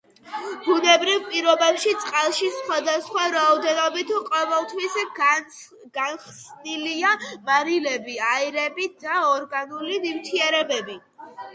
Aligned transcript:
ბუნებრივ 0.67 1.25
პირობებში 1.31 1.91
წყალში 2.05 2.47
სხვადასხვა 2.55 3.25
რაოდენობით 3.35 4.13
ყოველთვის 4.31 4.95
გახსნილია 5.19 7.13
მარილები, 7.51 8.17
აირები 8.31 8.87
და 9.05 9.19
ორგანული 9.37 10.01
ნივთიერებები. 10.09 10.99